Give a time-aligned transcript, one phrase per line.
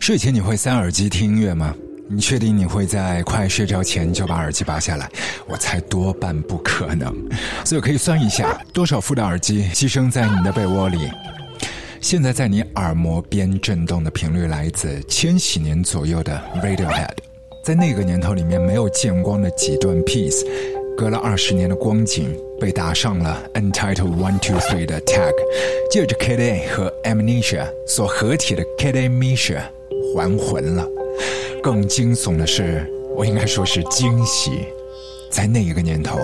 [0.00, 1.74] 睡前你会塞耳机听音乐吗？
[2.08, 5.06] 你确定你会在快睡着前就把耳机拔下来？
[5.46, 7.14] 我猜多半不可能。
[7.66, 11.10] 所以可以算一下，多少副的耳机寄生在你的被窝里？
[12.00, 17.10] 现在在你耳膜边震动的频率来自千禧年左右的 Radiohead，
[17.62, 20.46] 在那个年头里面没有见光的几段 piece，
[20.96, 22.34] 隔了二十年的光景。
[22.58, 25.32] 被打上了 Untitled One Two Three 的 tag，
[25.90, 29.62] 借着 KDA 和 Amnesia 所合体的 Kid A Misha
[30.14, 30.86] 还魂了。
[31.62, 34.50] 更惊悚的是，我应该说是惊喜，
[35.30, 36.18] 在那一个年头，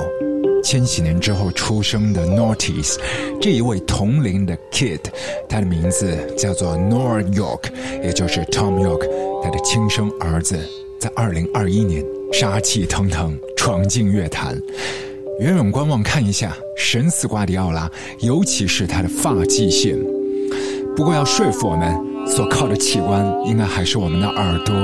[0.65, 2.97] 千禧年之后出生的 Nortes
[3.41, 5.01] 这一位同龄的 Kid，
[5.49, 7.65] 他的名字叫做 Nor York，
[8.03, 9.07] 也就是 Tom York，
[9.43, 10.59] 他的亲生儿子，
[10.99, 14.61] 在二零二一年杀气腾腾闯进乐坛。
[15.39, 19.95] 远远观望，看一下神似瓜迪奥拉，尤其是他的发际线。
[20.97, 21.95] 不过要说服我们，
[22.27, 24.75] 所靠的器官应该还是我们的耳朵。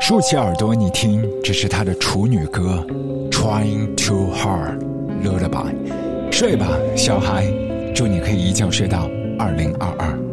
[0.00, 2.84] 竖起耳朵，你听，这是他的处女歌
[3.30, 4.78] 《Trying Too Hard》
[5.22, 5.72] ，Lullaby。
[6.32, 7.46] 睡吧，小孩，
[7.94, 10.31] 祝你可以一觉睡到二零二二。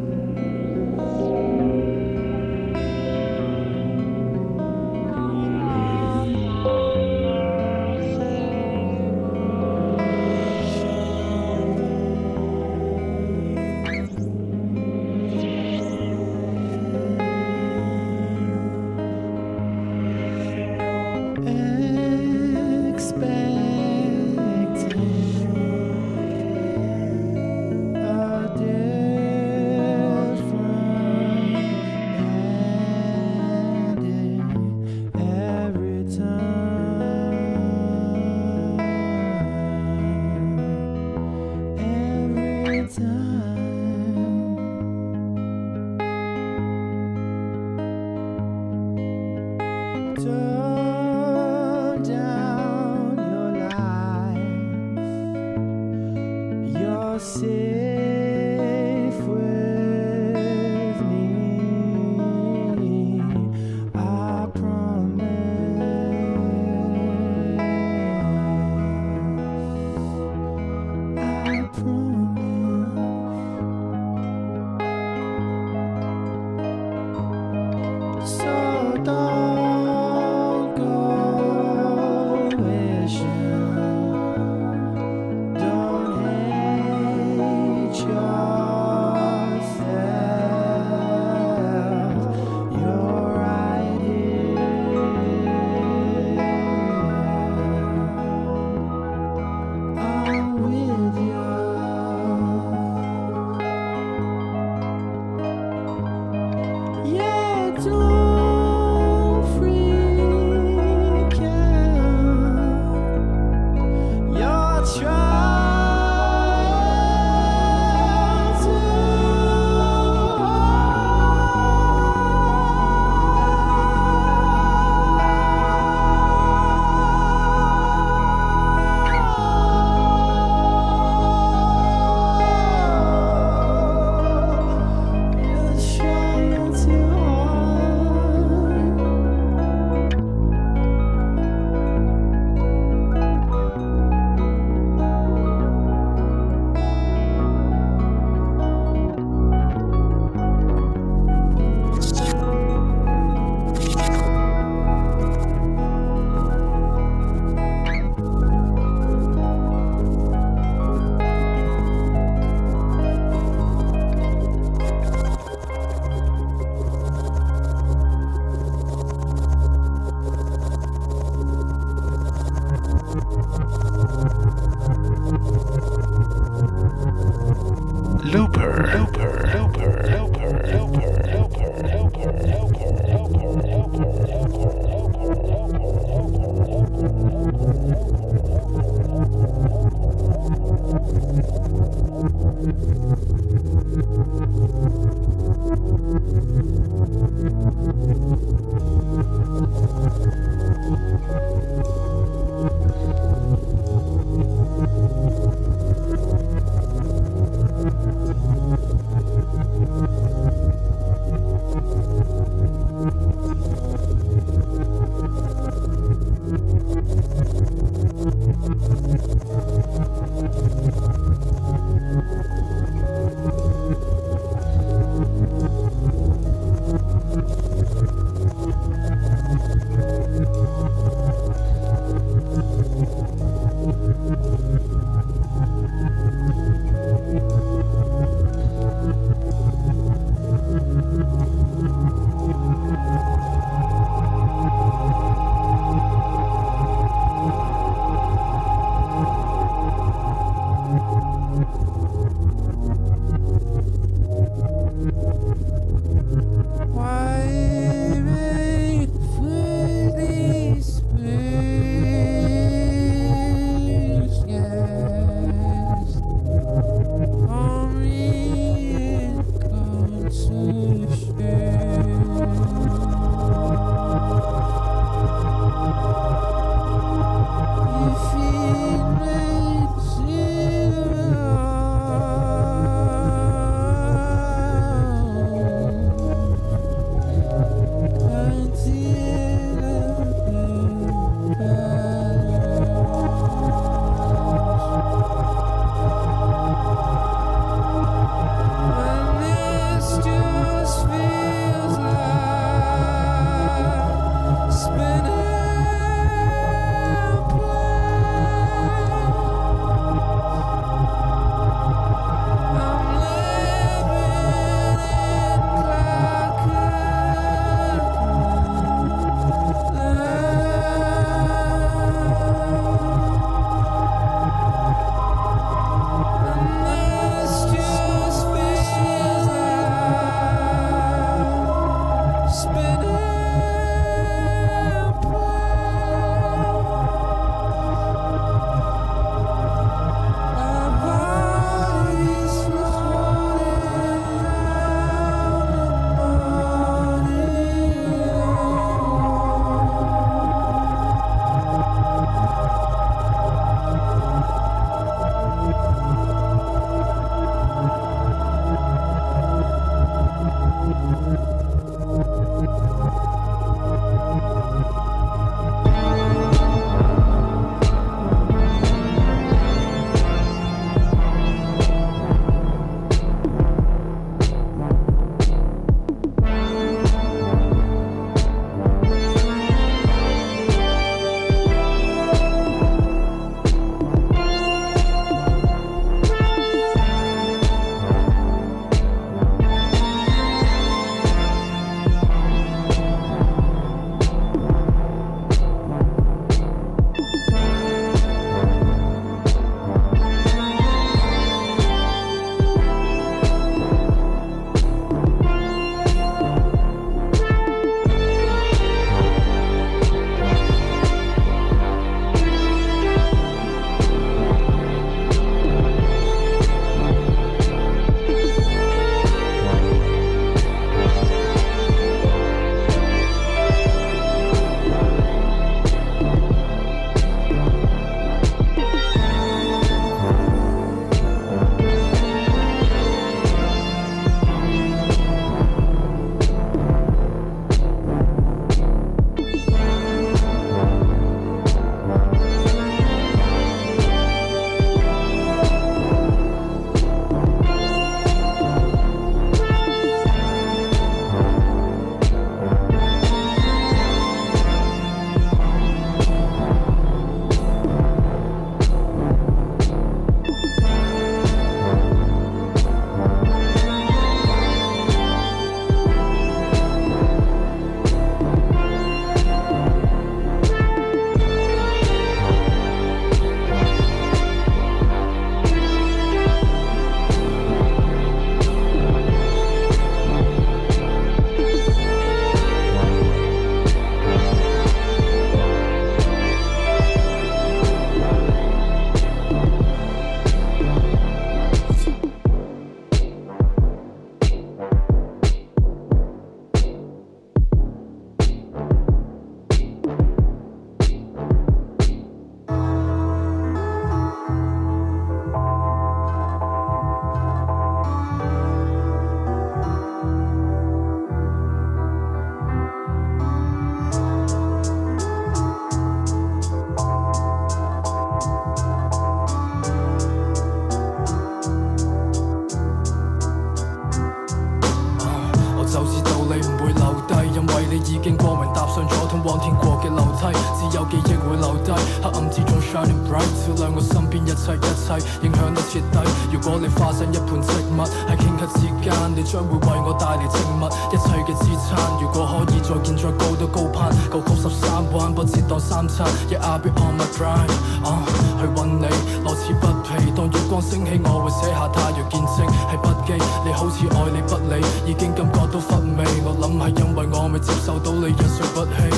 [533.40, 535.08] out，照亮我身边一切一切，
[535.42, 536.18] 影响得彻底。
[536.52, 541.96] 如果你化身一盆植物，喺顷刻之间，你将会为我带嚟植物一切嘅支撑。
[542.20, 546.28] 如果可以再见，再高都高攀，九曲十三弯，不折到三餐。
[546.52, 547.72] Yeah I'll be on my grind，
[548.04, 548.20] 啊、
[548.60, 549.08] 去揾你，
[549.46, 550.32] 乐此不疲。
[550.36, 553.44] 当月光升起，我会写下太阳见证系笔记。
[553.66, 556.26] 你好似爱理不理，已经感觉到乏味。
[556.44, 559.10] 我谂系因为我未接受到你一睡不起。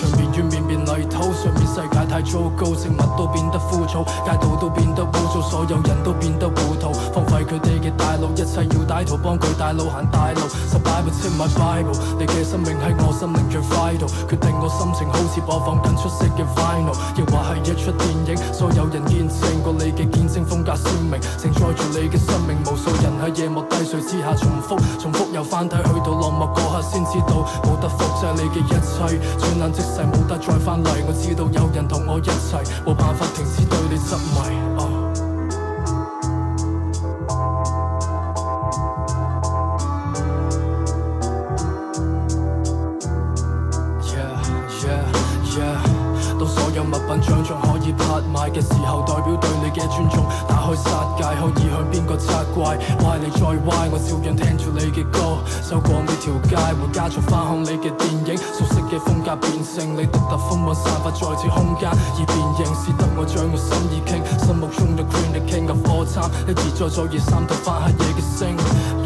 [0.00, 3.59] 长面怨面面泥土，上面世界太糟糕，植物都变得。
[3.68, 10.40] 枯燥，街道都變得污糟，所有人都變得糊塗，荒廢佢哋嘅大路，一切要歹徒幫佢帶路行大路。
[10.70, 34.38] 十擺部車買 Bible，你嘅生命喺我生命最 vital，決定我心情好似播放緊出色嘅 vinyl，亦或係一出電影，所有人見證過你嘅見證風格鮮明，承載住你嘅生命，無數人喺夜幕低垂之下重複，重複又翻睇，去到落幕嗰刻先知道，冇得複製你嘅一切，轉眼即逝冇得再翻嚟，我知道有人同我一齊，冇辦法停只对你执迷。
[44.02, 44.34] Yeah,
[44.82, 45.04] yeah,
[45.56, 46.38] yeah。
[46.38, 49.09] 当所有物品像像可以拍卖嘅时候。
[50.74, 50.80] 去。
[50.80, 52.76] 殺戒，可以向邊個責怪？
[53.04, 55.38] 歪你再歪，我照樣聽住你嘅歌。
[55.68, 58.36] 走過呢條街，回家再翻看你嘅電影。
[58.36, 64.22] 熟悉嘅風格變成你獨特風韻散發在此空間，而變形是得我將我心意傾。
[64.44, 68.56] 心目中嘅 Queen 嘅 King of all time，一而再，再而三，到翻黑夜嘅星。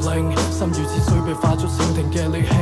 [0.05, 2.53] 心如似水被化作蜻蜓嘅你輕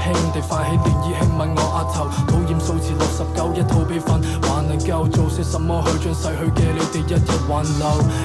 [0.00, 1.96] 輕地泛起涟漪，輕吻我額頭。
[2.26, 7.84] 討厭數字六十九，一套悲憤，還能夠做些什麼去將逝去嘅你哋一一挽留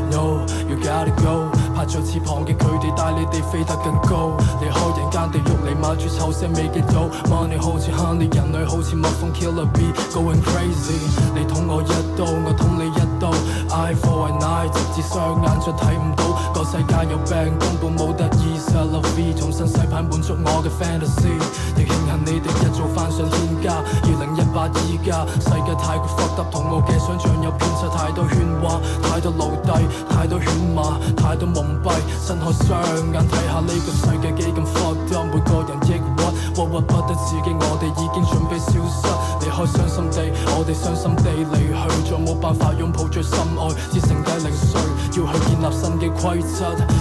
[0.09, 7.09] ？No，you gotta go，拍在翅膀嘅佢哋帶你哋飞得更高，離開人間地獄嚟買住臭腥味嘅酒。
[7.29, 10.95] Money 好似 honey，人類好似蜜蜂 killer bee，going crazy。
[11.35, 13.31] 你捅我一刀，我捅你一刀
[13.75, 16.50] ，I for an eye，直至雙眼再睇唔到。
[16.61, 18.51] 個世界有病，根本冇得醫。
[18.71, 21.33] Love 重新洗牌滿足我嘅 fantasy，
[21.77, 23.81] 亦慶幸你哋一早翻上天家。
[24.03, 31.89] 二零一八依家，世界太過 fuck up，同我嘅想像有偏差，太多喧哗，太多奴隸，太多犬馬，太多蒙蔽。
[32.25, 32.69] 睜開雙
[33.13, 36.21] 眼睇下呢個世界幾咁 fucked up，每個人抑鬱，
[36.53, 39.01] 鬱鬱不得自己，我哋已經準備消失，
[39.41, 40.17] 離開傷心地，
[40.53, 44.79] 我哋傷心地離去，再冇辦法擁抱最深愛，只剩低零碎，
[45.17, 46.50] 要去建立新嘅規則，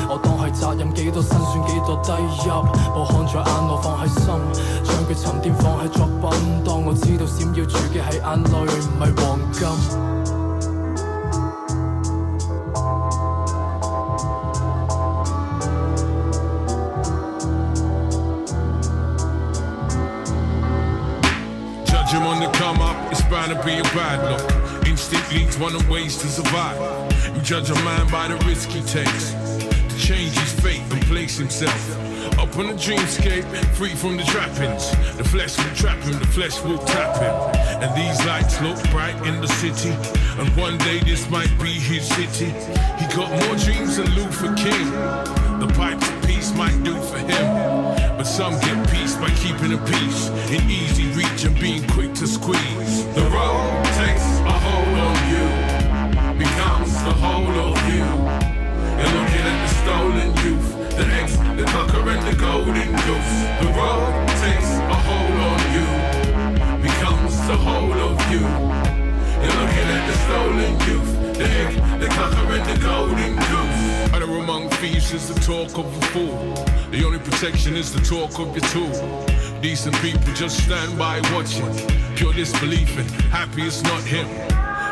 [0.09, 1.61] 我當係責任幾多辛酸。
[1.69, 2.11] 幾多低
[2.47, 2.50] 入，
[2.95, 4.26] 我看在眼內放喺心，
[4.85, 6.64] 將佢沉澱放喺作品。
[6.64, 8.54] 當我知道閃耀住嘅係眼淚，
[8.87, 9.61] 唔係黃金。
[23.30, 24.60] Trying to be a bad look.
[25.00, 26.78] Instinct leads one of ways to survive.
[27.35, 29.30] You judge a man by the risk he takes.
[29.33, 31.97] To change his fate and place himself
[32.38, 33.45] up on the dreamscape,
[33.76, 34.90] free from the trappings.
[35.16, 37.35] The flesh will trap him, the flesh will tap him.
[37.83, 39.88] And these lights look bright in the city.
[40.38, 42.52] And one day this might be his city.
[43.00, 44.90] He got more dreams than Luther King.
[45.61, 47.47] The pipes of peace might do for him.
[48.19, 52.26] But some get peace by keeping a peace in easy reach and being quick to
[52.26, 53.07] squeeze.
[53.14, 54.10] The road takes
[57.21, 58.00] whole of you.
[58.99, 63.35] You're looking at the stolen youth, the ex, the tucker and the golden goose.
[63.61, 65.87] The road takes a hold on you,
[66.81, 68.41] becomes the whole of you.
[69.43, 74.15] You're looking at the stolen youth, the egg, the tucker and the golden goose.
[74.15, 76.55] Other among thieves is the talk of a fool.
[76.91, 79.27] The only protection is the talk of your tool.
[79.61, 81.71] Decent people just stand by watching.
[82.17, 84.50] Pure disbelief and happy it's not him.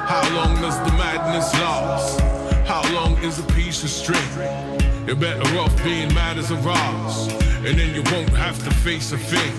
[0.08, 2.18] How long does the madness last?
[2.66, 4.30] How long is a piece of string?
[5.06, 7.30] You're better off being mad as a Ross,
[7.62, 9.52] and then you won't have to face a thing.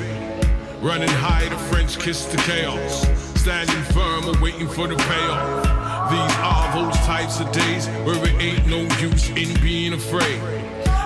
[0.81, 3.07] Running high, the French kiss the chaos.
[3.39, 6.09] Standing firm or waiting for the payoff.
[6.09, 10.41] These are those types of days where it ain't no use in being afraid.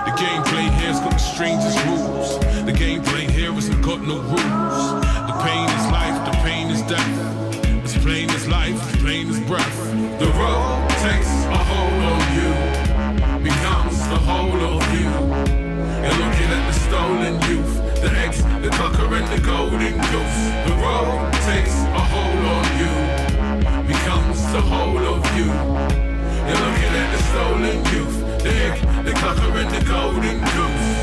[0.08, 2.38] The gameplay here's got the strangest rules.
[2.64, 5.04] The gameplay here hasn't got no rules.
[5.28, 7.23] The pain is life, the pain is death.
[9.46, 9.78] Breath.
[10.18, 12.50] The road takes a hold on you,
[13.42, 15.08] becomes the whole of you.
[16.04, 20.40] You're looking at the stolen youth, the ex, the tucker and the golden goose.
[20.66, 22.92] The road takes a hold on you,
[23.86, 25.48] becomes the whole of you.
[26.48, 30.93] You're looking at the stolen youth, the egg, the clucker and the golden goose.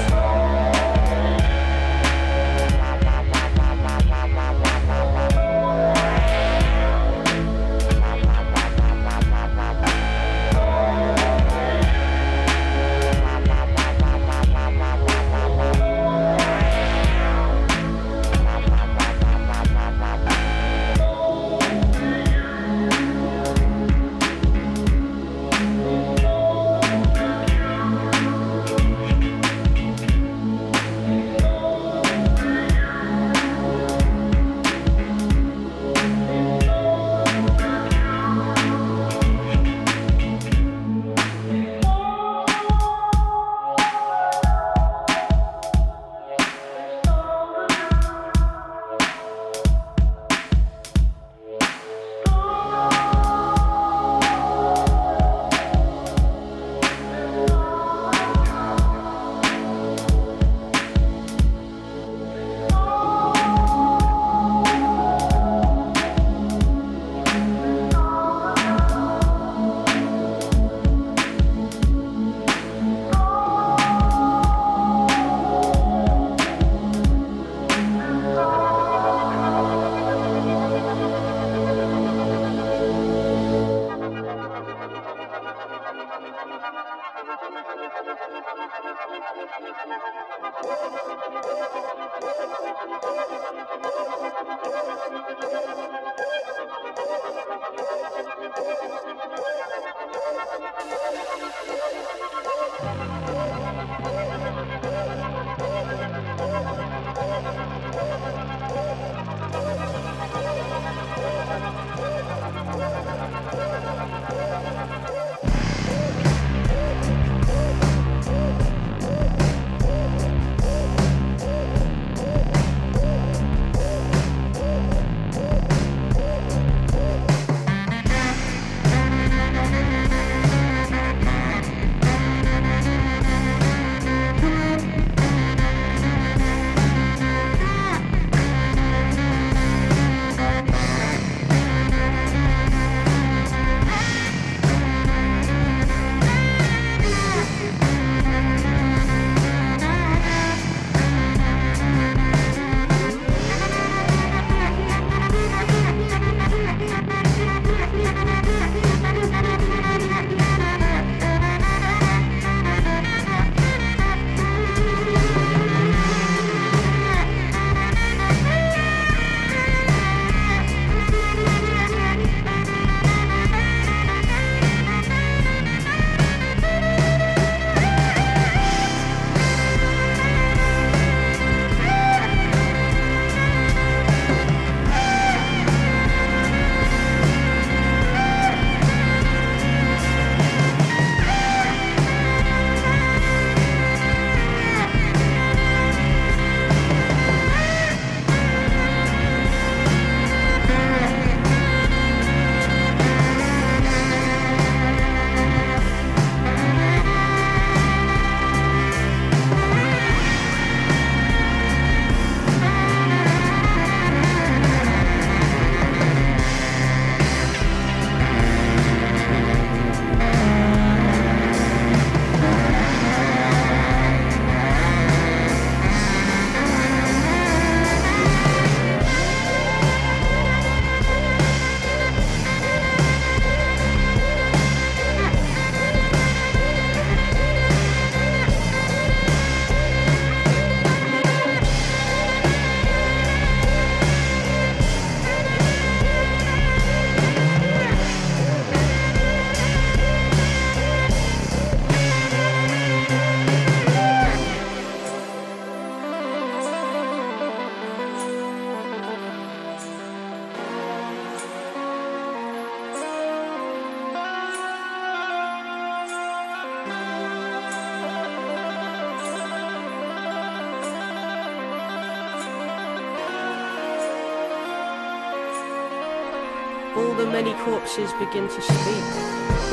[277.91, 279.03] Corpses begin to speak.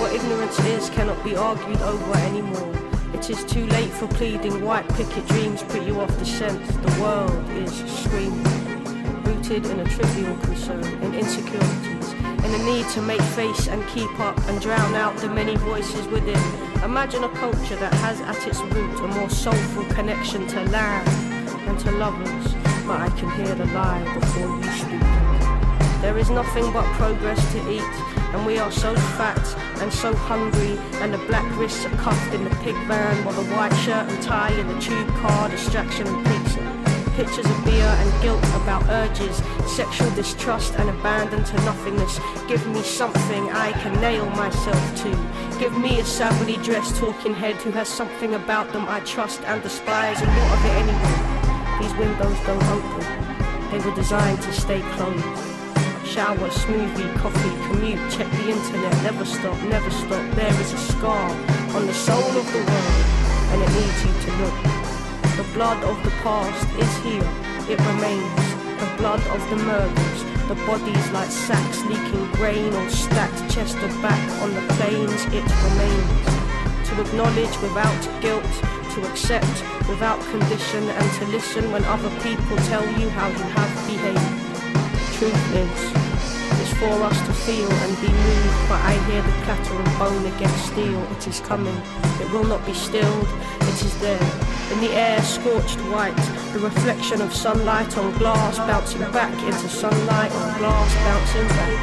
[0.00, 2.72] What ignorance is cannot be argued over anymore.
[3.14, 4.64] It is too late for pleading.
[4.64, 6.64] White picket dreams put you off the scent.
[6.66, 8.42] The world is screaming,
[9.22, 14.10] rooted in a trivial concern, in insecurities, in a need to make face and keep
[14.20, 16.42] up and drown out the many voices within.
[16.82, 21.08] Imagine a culture that has at its root a more soulful connection to land
[21.68, 22.54] and to lovers.
[22.86, 25.28] But I can hear the lie before you speak.
[26.00, 27.82] There is nothing but progress to eat
[28.32, 29.42] and we are so fat
[29.80, 33.54] and so hungry, and the black wrists are cuffed in the pig van, while the
[33.54, 36.78] white shirt and tie in the tube car, distraction and pizza.
[37.16, 42.20] Pictures of beer and guilt about urges, sexual distrust and abandon to nothingness.
[42.46, 45.10] Give me something I can nail myself to.
[45.58, 49.62] Give me a savagely dressed talking head who has something about them I trust and
[49.62, 51.38] despise, and what of it anyway?
[51.80, 53.70] These windows don't open.
[53.70, 55.47] They were designed to stay closed
[56.08, 60.24] shower, smoothie, coffee, commute, check the internet, never stop, never stop.
[60.34, 61.30] There is a scar
[61.76, 63.04] on the soul of the world,
[63.52, 64.58] and it needs you to look.
[65.36, 67.28] The blood of the past is here,
[67.68, 68.48] it remains.
[68.80, 73.92] The blood of the murders, the bodies like sacks leaking grain or stacked chest or
[74.00, 76.28] back on the plains, it remains.
[76.88, 78.54] To acknowledge without guilt,
[78.94, 79.56] to accept
[79.88, 84.48] without condition, and to listen when other people tell you how you have behaved
[85.18, 85.97] truth is,
[86.78, 90.66] for us to feel and be moved, but I hear the clatter of bone against
[90.66, 91.02] steel.
[91.10, 91.74] It is coming,
[92.22, 93.28] it will not be stilled,
[93.62, 94.22] it is there.
[94.72, 96.14] In the air, scorched white,
[96.52, 101.78] the reflection of sunlight on glass bouncing back into sunlight on glass bouncing back.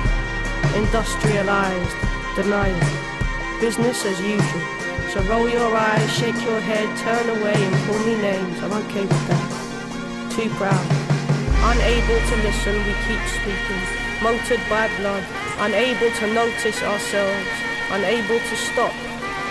[0.76, 1.96] Industrialized,
[2.36, 2.80] denial,
[3.60, 4.64] business as usual.
[5.12, 8.64] So roll your eyes, shake your head, turn away and call me names.
[8.64, 10.32] I'm okay with that.
[10.32, 10.86] Too proud.
[11.72, 15.24] Unable to listen, we keep speaking, motored by blood,
[15.60, 17.48] unable to notice ourselves,
[17.92, 18.92] unable to stop,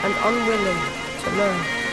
[0.03, 0.83] and unwilling
[1.23, 1.84] to learn.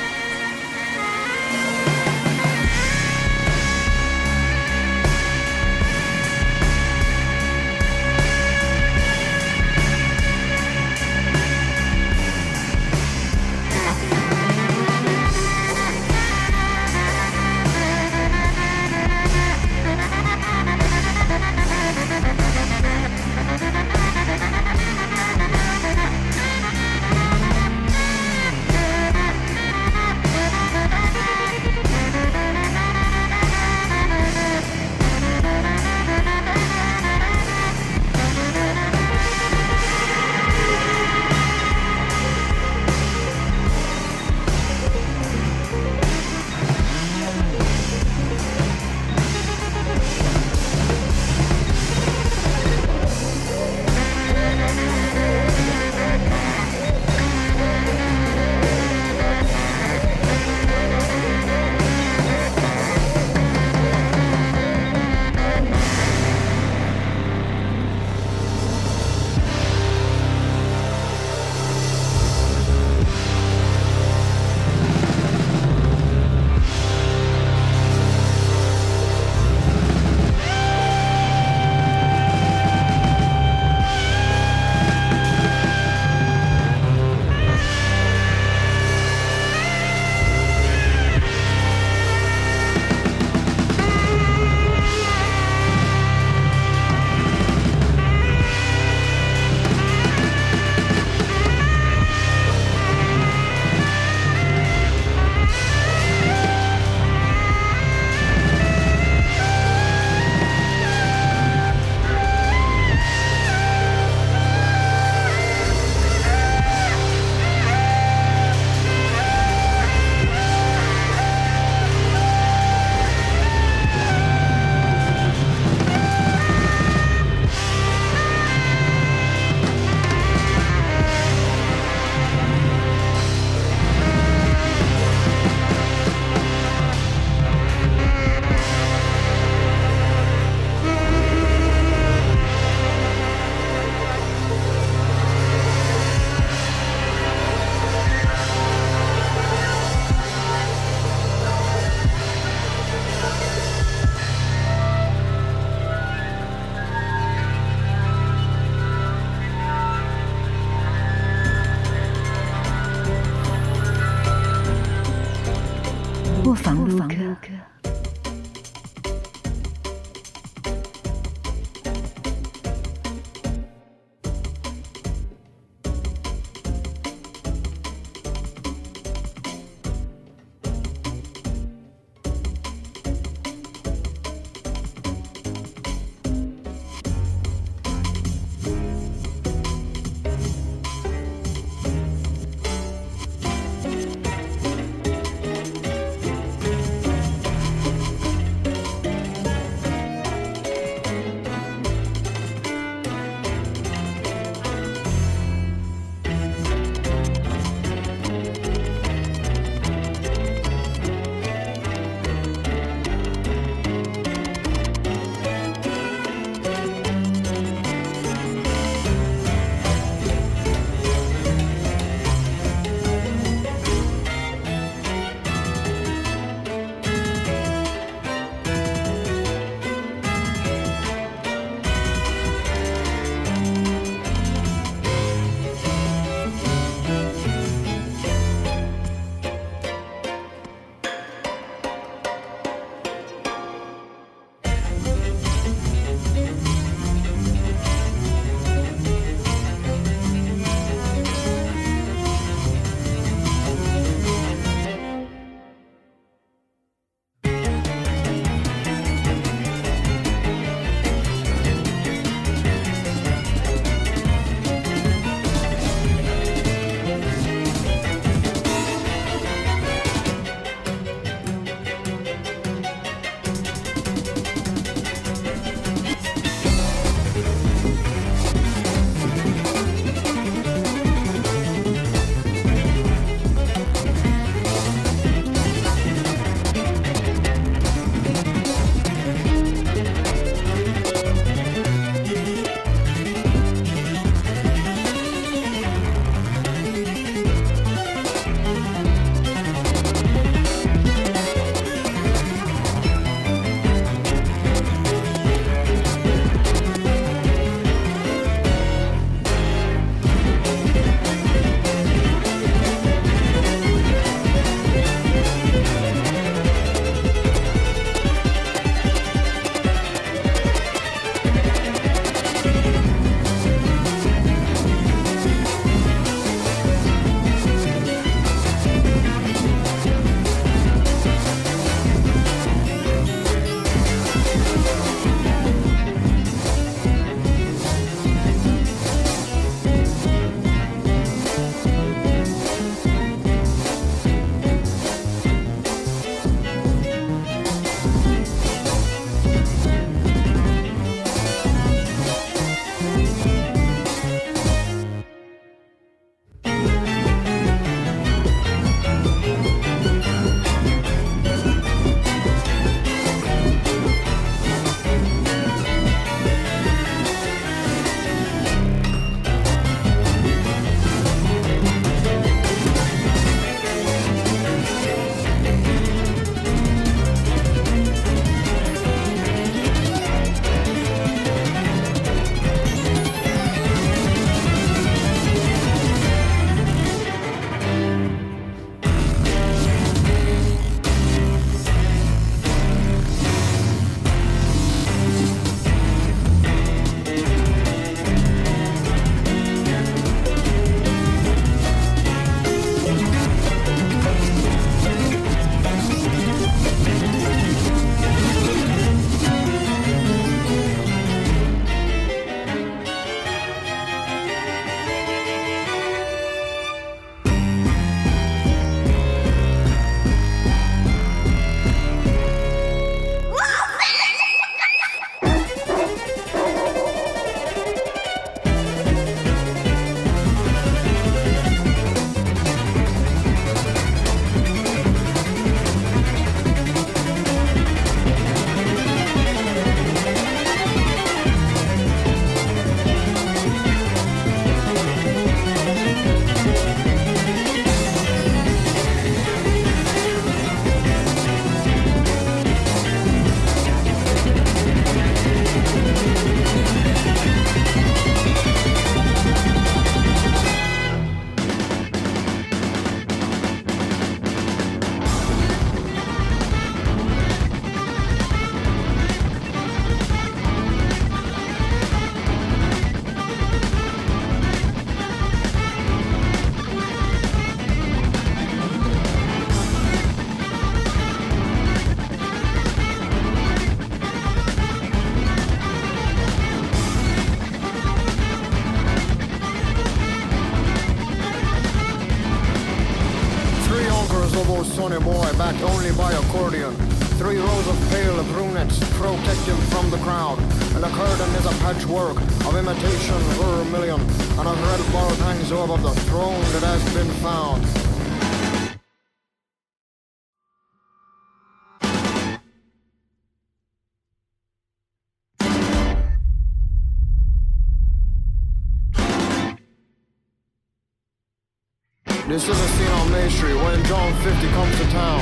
[522.52, 524.44] This is a scene on Main Street when John L
[524.76, 525.40] comes to town.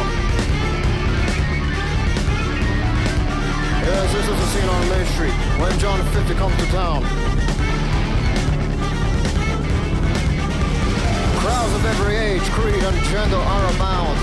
[3.82, 7.02] Yes, this is a scene on Main Street when John L comes to town.
[11.42, 14.14] Crowds of every age, creed, and gender are abound.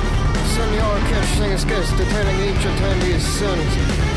[0.55, 3.73] Senor Kitsch sings skits detailing each attendee's sins.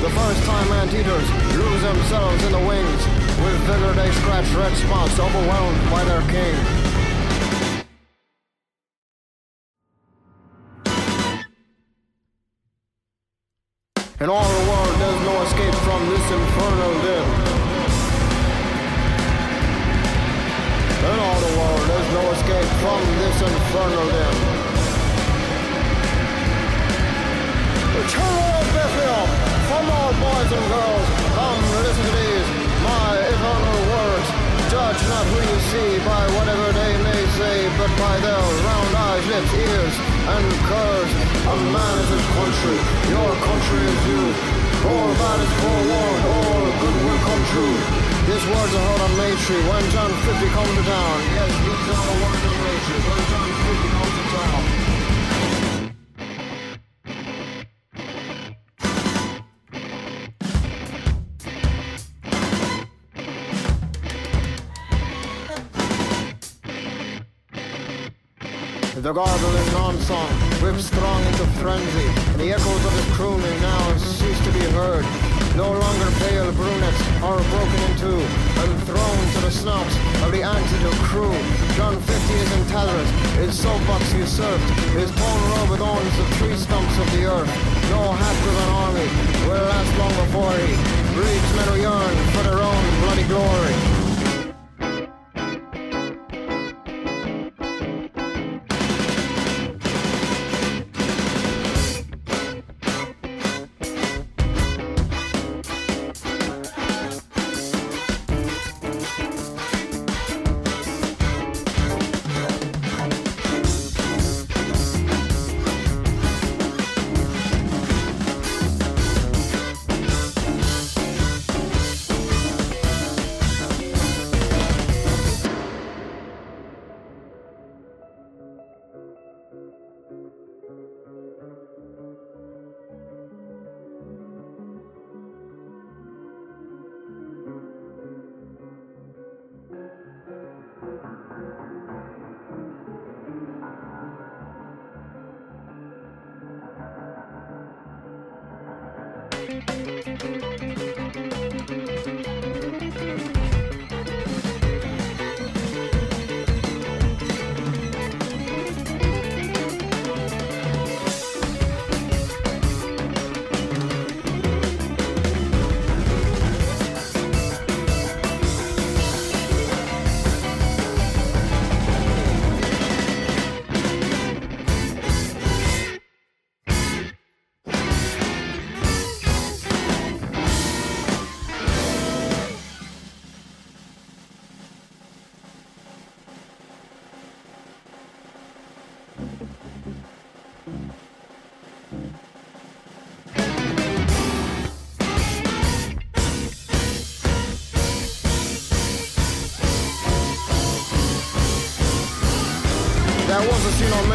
[0.05, 1.27] The first-time anteaters
[1.57, 3.01] lose themselves in the wings.
[3.41, 6.78] With vigor they scratch red spots overwhelmed by their king.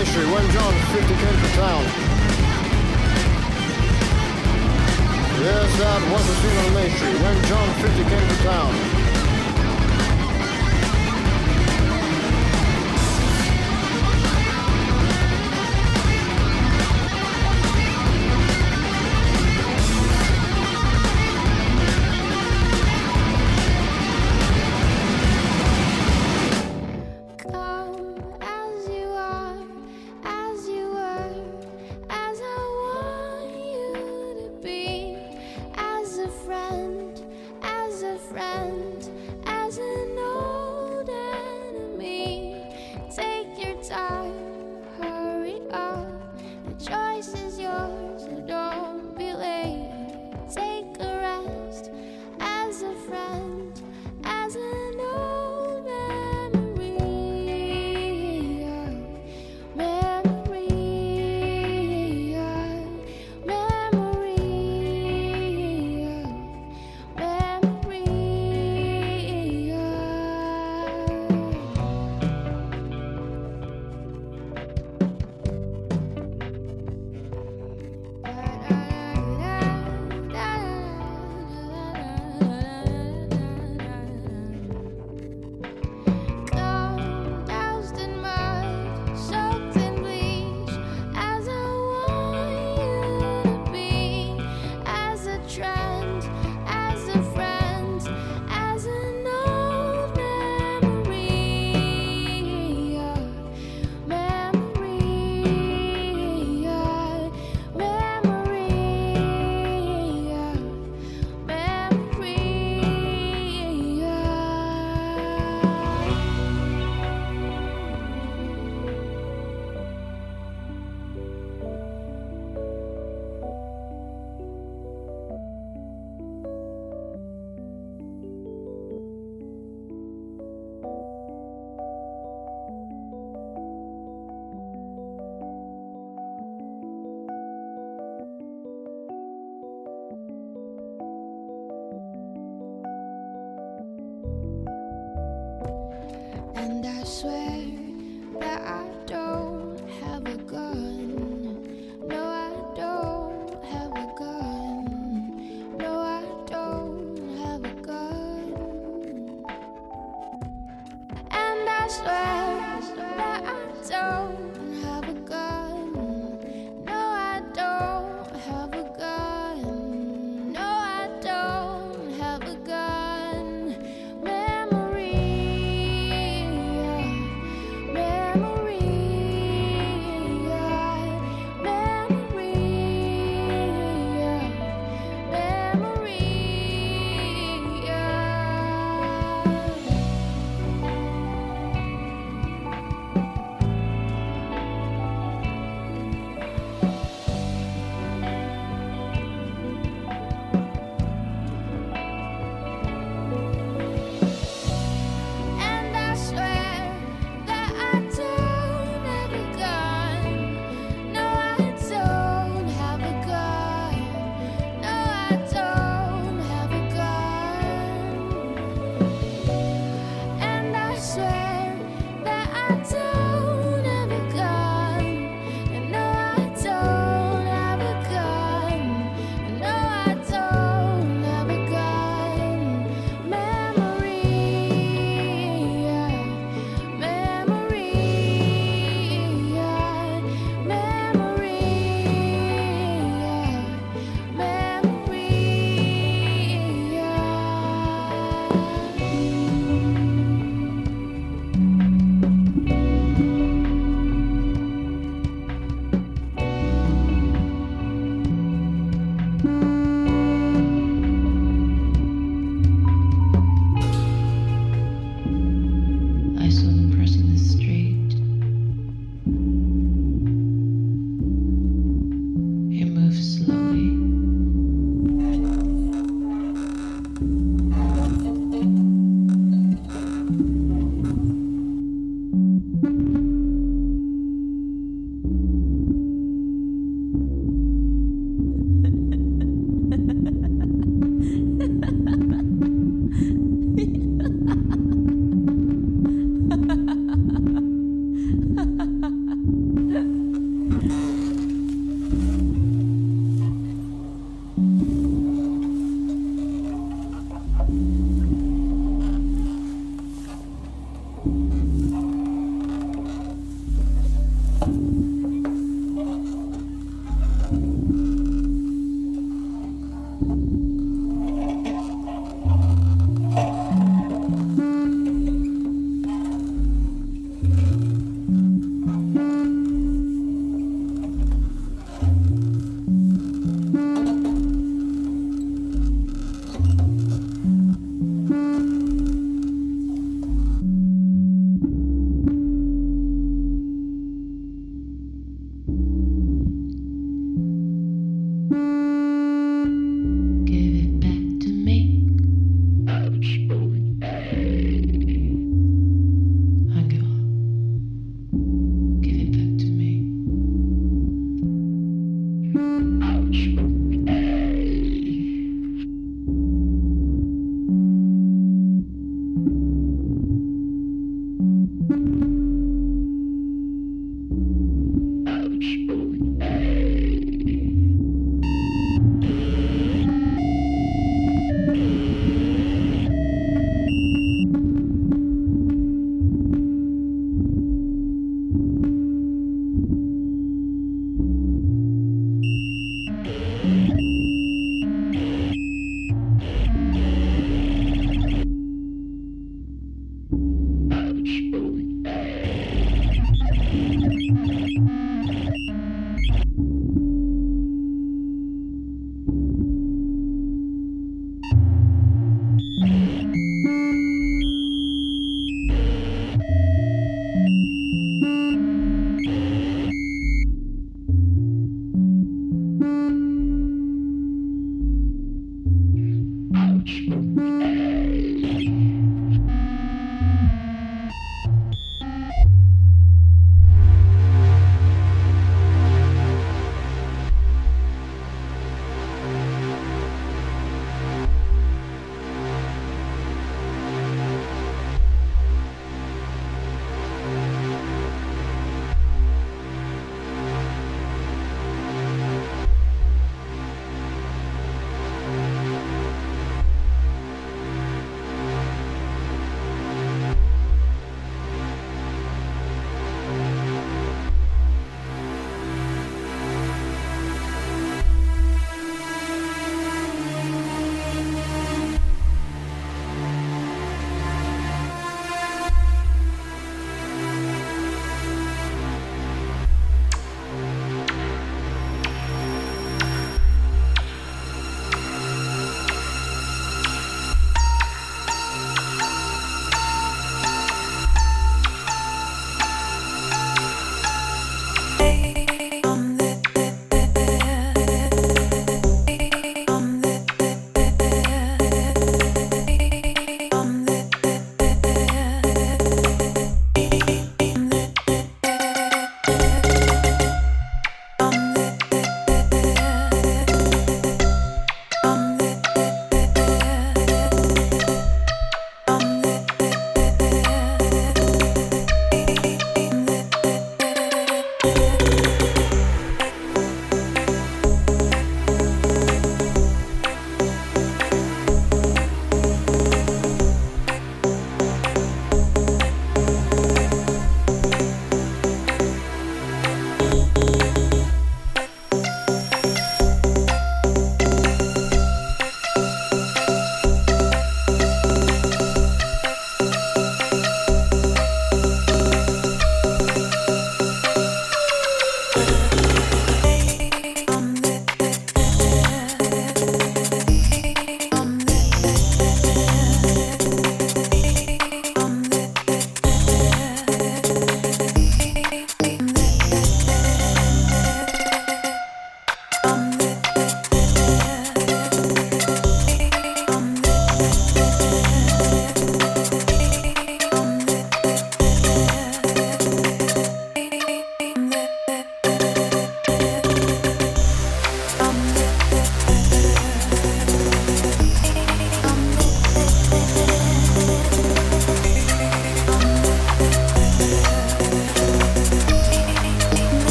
[0.00, 1.84] Main Street, John, 50 Center Town.
[5.42, 8.89] Yes, that was a scene on Main Street, John, 50 Center Town.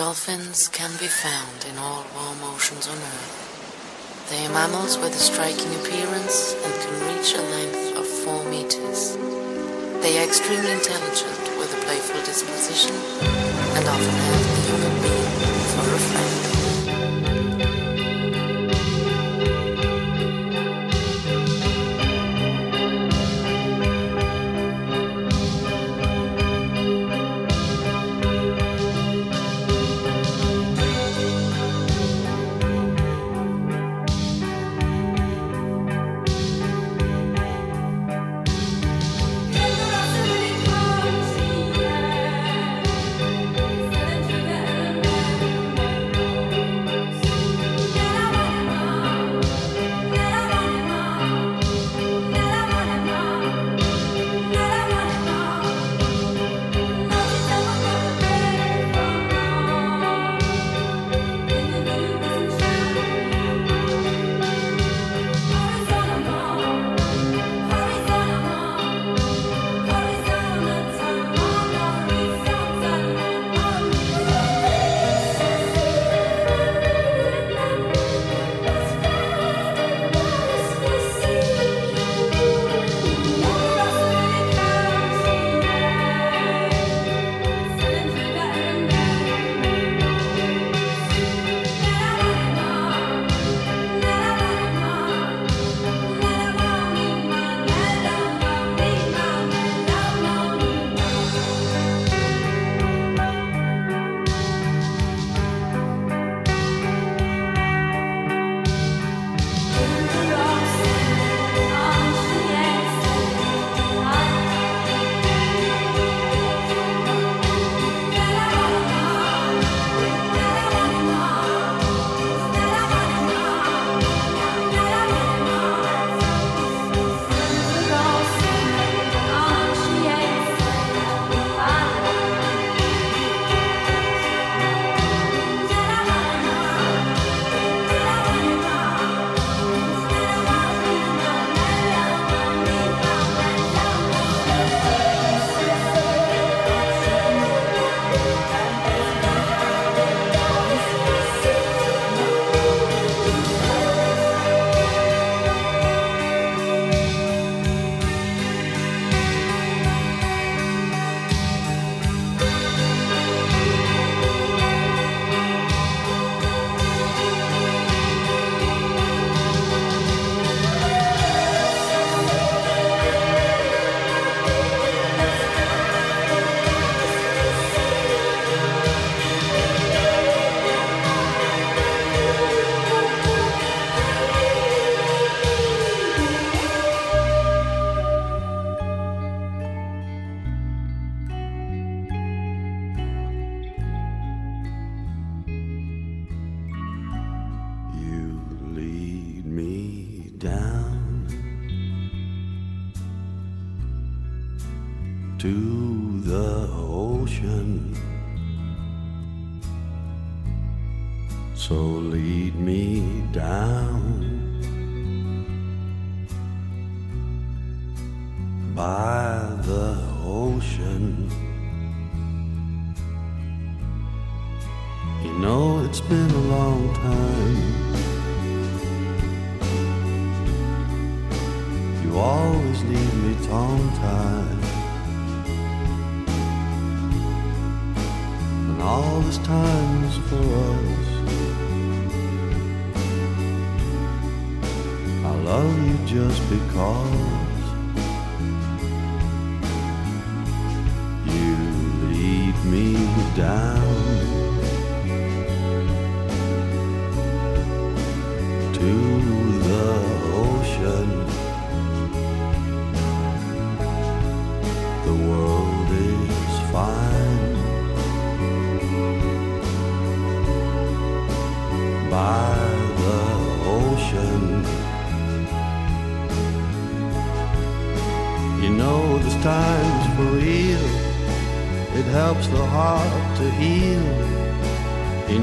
[0.00, 4.30] Dolphins can be found in all warm oceans on Earth.
[4.30, 9.18] They are mammals with a striking appearance and can reach a length of 4 meters.
[10.00, 12.96] They are extremely intelligent with a playful disposition
[13.76, 14.99] and often have the human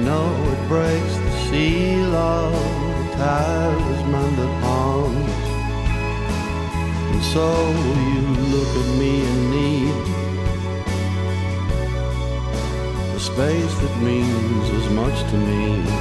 [0.08, 2.54] know it breaks the seal of
[3.20, 5.48] talisman that haunts.
[7.12, 7.48] And so
[8.12, 8.22] you
[8.54, 9.98] look at me in need.
[13.16, 15.97] The space that means as much to me.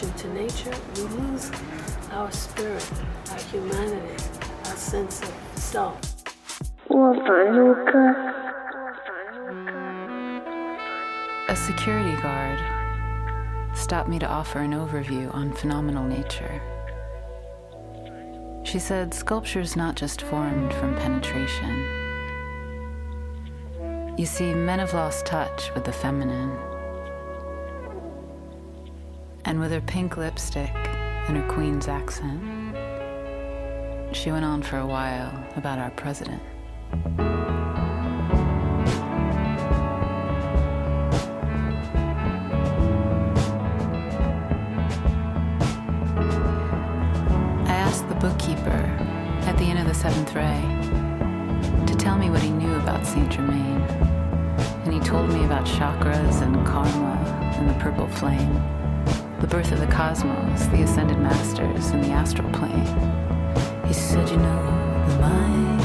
[0.00, 1.50] connection to nature, we lose
[2.12, 2.90] our spirit,
[3.30, 4.24] our humanity,
[4.64, 5.98] our sense of self.
[11.48, 12.58] A security guard
[13.76, 16.60] stopped me to offer an overview on phenomenal nature.
[18.64, 21.86] She said "Sculpture is not just formed from penetration.
[24.16, 26.69] You see, men have lost touch with the feminine.
[29.70, 32.42] With her pink lipstick and her Queen's accent,
[34.10, 36.42] she went on for a while about our president.
[65.30, 65.80] mind.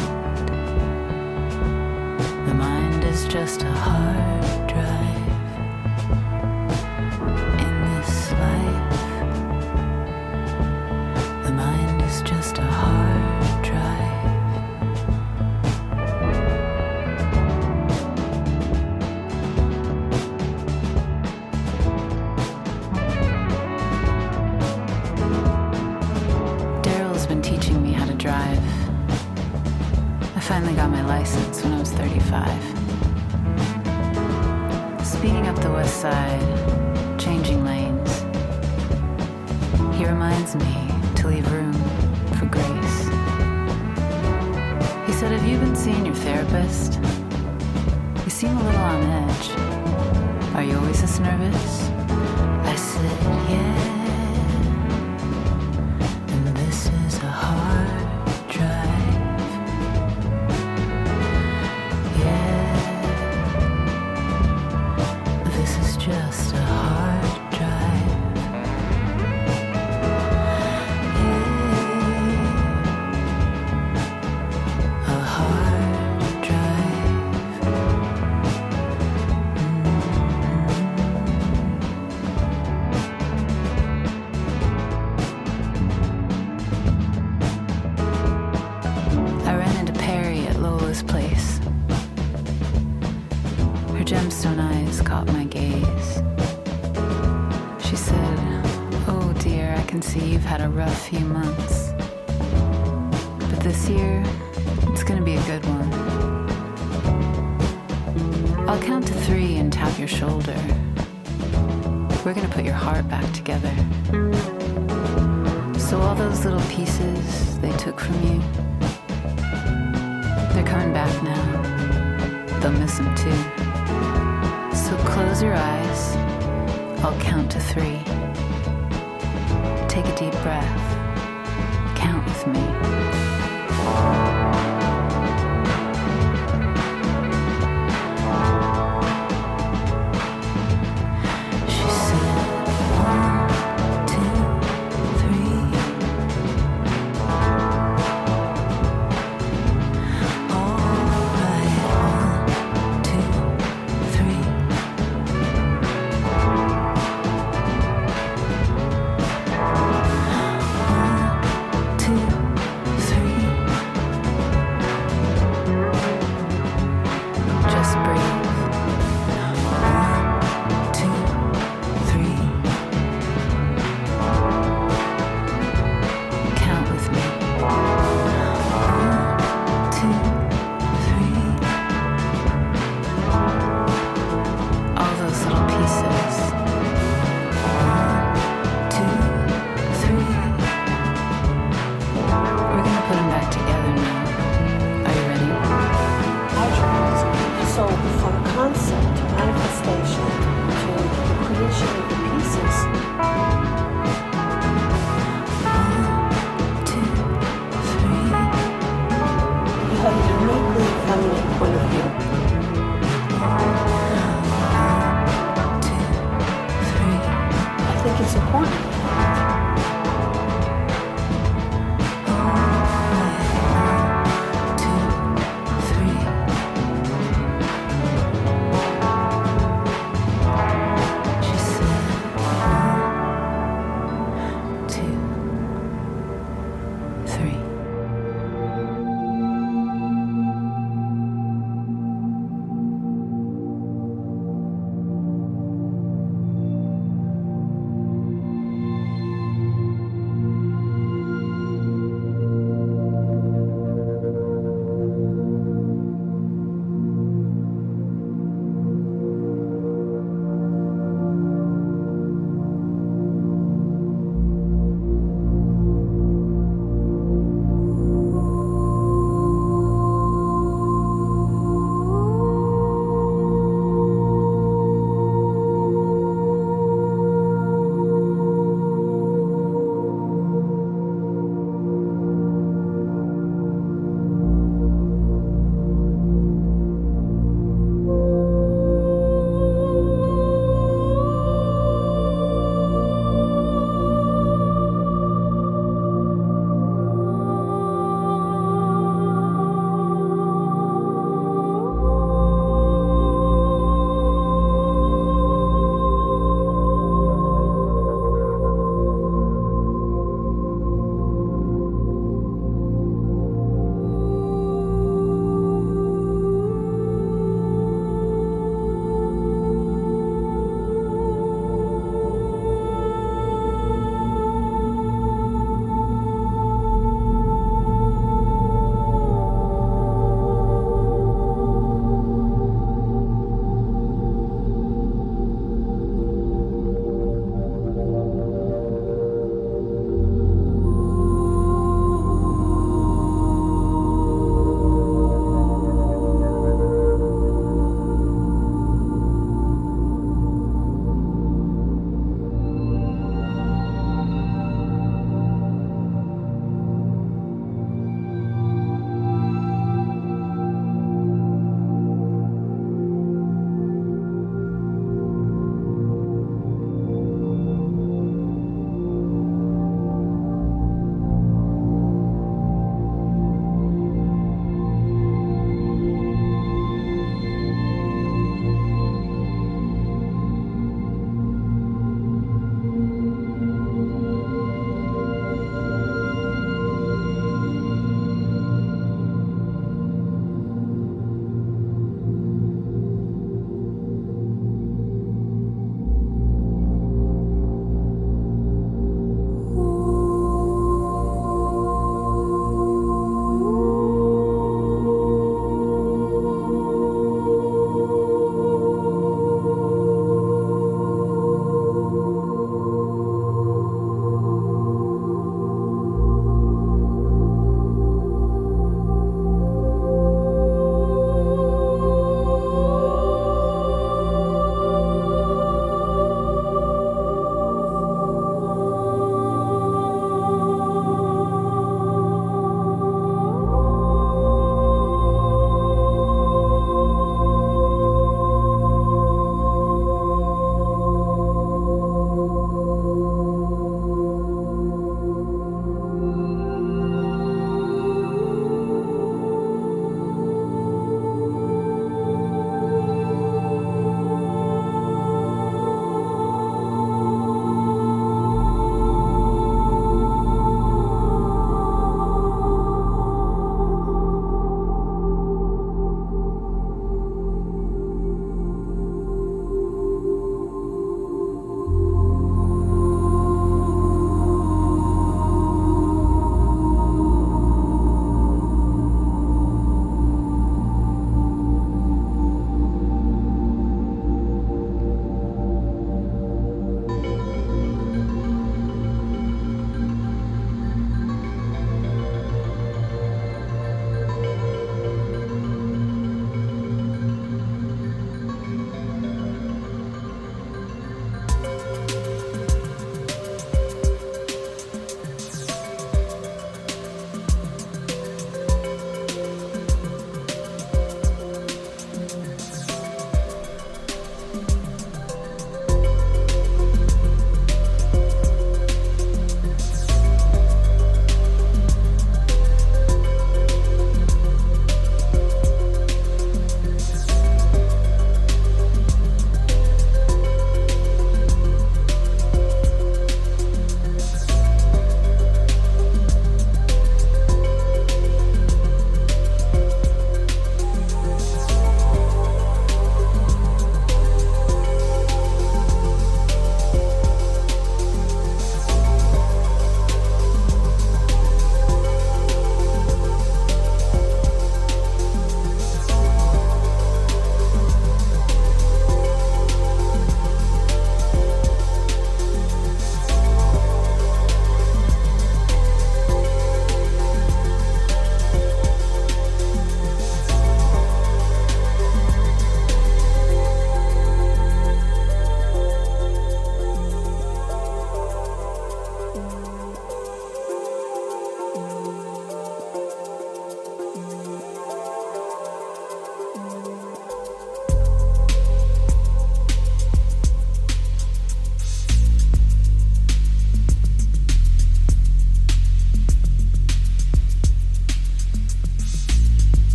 [2.48, 4.35] The mind is just a heart.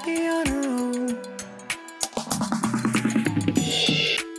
[0.00, 1.18] happy on her own.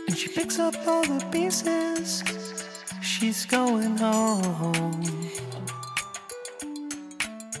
[0.08, 2.24] And she picks up all the pieces.
[3.00, 5.02] She's going home.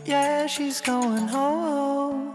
[0.04, 2.34] Yeah, she's going home.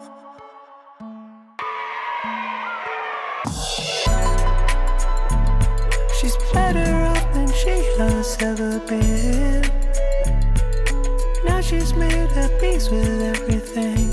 [6.19, 9.61] She's better off than she has ever been.
[11.45, 14.06] Now she's made her peace with everything.